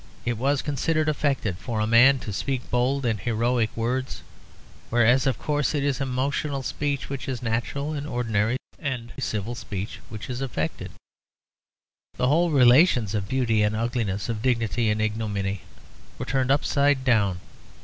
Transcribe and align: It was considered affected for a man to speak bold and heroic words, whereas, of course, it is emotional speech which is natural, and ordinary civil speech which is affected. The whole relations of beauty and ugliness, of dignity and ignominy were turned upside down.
It 0.25 0.39
was 0.39 0.63
considered 0.63 1.07
affected 1.07 1.59
for 1.59 1.79
a 1.79 1.85
man 1.85 2.17
to 2.21 2.33
speak 2.33 2.67
bold 2.71 3.05
and 3.05 3.19
heroic 3.19 3.69
words, 3.77 4.23
whereas, 4.89 5.27
of 5.27 5.37
course, 5.37 5.75
it 5.75 5.83
is 5.83 6.01
emotional 6.01 6.63
speech 6.63 7.07
which 7.07 7.27
is 7.27 7.43
natural, 7.43 7.93
and 7.93 8.07
ordinary 8.07 8.57
civil 9.19 9.53
speech 9.53 9.99
which 10.09 10.27
is 10.27 10.41
affected. 10.41 10.89
The 12.17 12.29
whole 12.29 12.49
relations 12.49 13.13
of 13.13 13.27
beauty 13.27 13.61
and 13.61 13.75
ugliness, 13.75 14.27
of 14.27 14.41
dignity 14.41 14.89
and 14.89 14.99
ignominy 14.99 15.61
were 16.17 16.25
turned 16.25 16.49
upside 16.49 17.05
down. 17.05 17.39